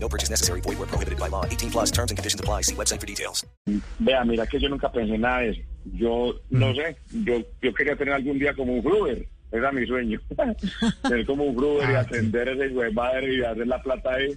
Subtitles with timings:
[0.00, 0.60] No purchase necessary.
[0.60, 1.44] Void where prohibited by law.
[1.44, 2.62] 18 plus terms and conditions apply.
[2.62, 3.44] See website for details.
[4.00, 5.60] Vea, mira que yo nunca pensé nada de eso.
[5.92, 9.26] Yo no sé, yo, yo quería tener algún día como un Gruber.
[9.50, 10.20] Era mi sueño.
[11.02, 14.36] tener como un Gruber y atender ese hijo de madre y hacer la plata ahí.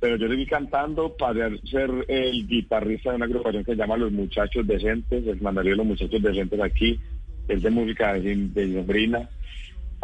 [0.00, 4.12] Pero yo seguí cantando para ser el guitarrista de una agrupación que se llama Los
[4.12, 7.00] Muchachos Decentes, el mandarín de los Muchachos Decentes aquí,
[7.48, 9.26] es de música de, de.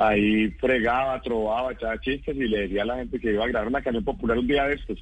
[0.01, 3.69] Ahí fregaba, trovaba, echaba chistes y le decía a la gente que iba a grabar
[3.69, 4.99] una canción popular un día de estos.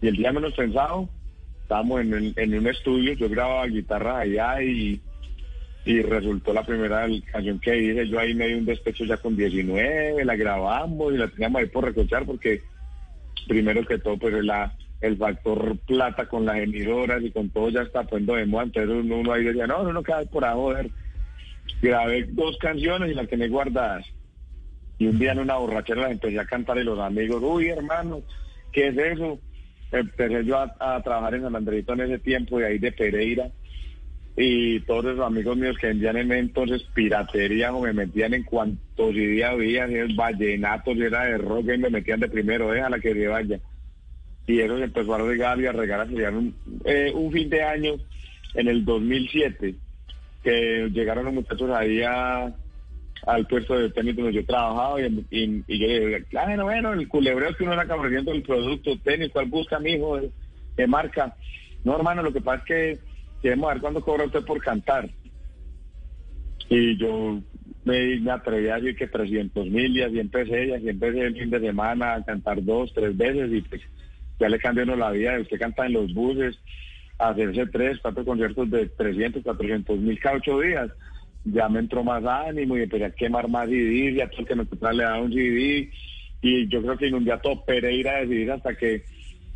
[0.00, 1.08] Y el día menos pensado,
[1.62, 5.00] estábamos en, un- estudio, yo grababa guitarra allá y,
[6.02, 10.24] resultó la primera canción que hice, yo ahí me di un despecho ya con 19,
[10.24, 12.62] la grabamos y la teníamos ahí por recochar porque
[13.48, 17.82] primero que todo pues la, el factor plata con las emisoras y con todo ya
[17.82, 20.90] está poniendo de moda, entonces uno, ahí decía, no, no, no queda por ahí joder.
[21.80, 24.06] Grabé dos canciones y las tenía guardadas.
[24.98, 28.22] Y un día en una borrachera las empecé a cantar y los amigos, uy hermano,
[28.72, 29.38] ¿qué es eso?
[29.92, 33.50] Empecé yo a, trabajar en San Andrito en ese tiempo, de ahí de Pereira,
[34.36, 39.14] y todos esos amigos míos que vendían en entonces piratería o me metían en cuantos
[39.14, 42.98] días había, si es vallenatos, si era de rock, y me metían de primero, déjala
[42.98, 43.60] que se vaya.
[44.46, 47.48] Y eso se empezó a regar y a regar, a llegar un, eh, un fin
[47.50, 47.94] de año
[48.54, 49.74] en el 2007,
[50.48, 52.50] que llegaron los muchachos ahí a,
[53.26, 57.06] al puesto de tenis donde yo trabajaba y, y, y yo dije, claro, bueno, el
[57.06, 60.18] culebreo que uno era ofreciendo el producto, tenis, ¿cuál busca, mi hijo?
[60.18, 60.30] ¿De,
[60.76, 61.36] de marca?
[61.84, 62.98] No, hermano, lo que pasa es que
[63.42, 65.10] queremos ver cuándo cobra usted por cantar.
[66.70, 67.40] Y yo
[67.84, 71.36] me, me atreví a decir que 300 mil y así empecé, y así empecé el
[71.36, 73.82] fin de semana a cantar dos, tres veces y pues
[74.40, 75.38] ya le cambió la vida.
[75.40, 76.58] Usted canta en los buses,
[77.18, 80.90] hacerse tres, cuatro conciertos de 300, 400 mil cada ocho días.
[81.44, 84.54] Ya me entró más ánimo y empecé a quemar más CDs, ya todo el que
[84.54, 85.90] me encontraba le daba un CD.
[86.42, 89.04] Y yo creo que inundé a todo Pereira de CDs hasta que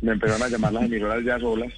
[0.01, 1.71] me empezaron a llamar las emisoras ya solas.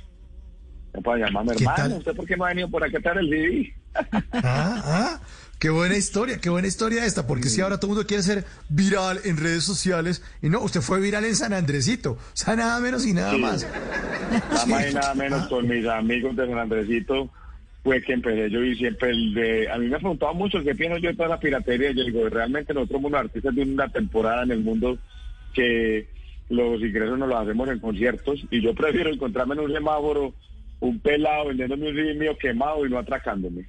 [0.93, 1.97] Me pueden llamarme ¿Qué hermano?
[1.97, 3.73] ¿usted por qué no ha venido por acá traer el CD?
[4.33, 5.21] Ah, ah,
[5.59, 8.43] qué buena historia, qué buena historia esta, porque si ahora todo el mundo quiere ser
[8.69, 12.79] viral en redes sociales, y no, usted fue viral en San Andresito, o sea, nada
[12.81, 13.39] menos y nada Sí.
[13.39, 13.65] más.
[14.49, 17.29] Nada más y nada menos con mis amigos de San Andresito
[17.83, 19.69] fue que empecé yo y siempre el de...
[19.69, 21.91] A mí me ha preguntado mucho qué pienso yo de toda la piratería.
[21.91, 24.97] Yo digo, realmente nosotros somos los artistas de una temporada en el mundo
[25.53, 26.07] que
[26.49, 30.33] los ingresos nos los hacemos en conciertos y yo prefiero encontrarme en un semáforo
[30.79, 33.65] un pelado vendiéndome un mío quemado y no atracándome.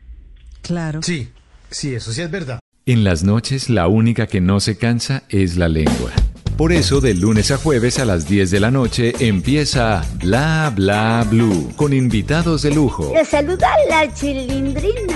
[0.62, 1.02] Claro.
[1.02, 1.28] Sí,
[1.70, 2.58] sí, eso sí es verdad.
[2.84, 6.12] En las noches la única que no se cansa es la lengua.
[6.56, 11.26] Por eso de lunes a jueves a las 10 de la noche empieza Bla Bla
[11.28, 13.12] Blue con invitados de lujo.
[13.14, 15.15] Le saluda la chilindrina.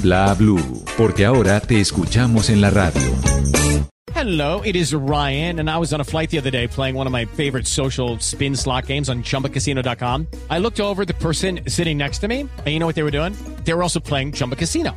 [0.00, 0.82] bla blue.
[0.96, 3.02] Porque ahora te escuchamos en la radio.
[4.14, 7.06] Hello, it is Ryan, and I was on a flight the other day playing one
[7.06, 10.26] of my favorite social spin slot games on chumbacasino.com.
[10.48, 13.10] I looked over the person sitting next to me, and you know what they were
[13.10, 13.34] doing?
[13.64, 14.96] They were also playing Chumba Casino.